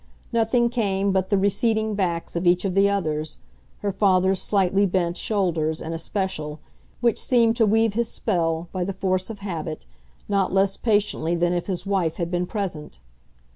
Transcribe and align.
Nothing 0.33 0.69
came 0.69 1.11
but 1.11 1.29
the 1.29 1.37
receding 1.37 1.93
backs 1.93 2.35
of 2.35 2.47
each 2.47 2.65
of 2.65 2.73
the 2.73 2.89
others 2.89 3.37
her 3.81 3.91
father's 3.91 4.41
slightly 4.41 4.87
bent 4.87 5.15
shoulders, 5.15 5.79
in 5.79 5.93
especial, 5.93 6.59
which 7.01 7.21
seemed 7.21 7.55
to 7.57 7.67
weave 7.67 7.93
his 7.93 8.09
spell, 8.09 8.67
by 8.71 8.83
the 8.83 8.93
force 8.93 9.29
of 9.29 9.41
habit, 9.45 9.85
not 10.27 10.51
less 10.51 10.75
patiently 10.75 11.35
than 11.35 11.53
if 11.53 11.67
his 11.67 11.85
wife 11.85 12.15
had 12.15 12.31
been 12.31 12.47
present. 12.47 12.97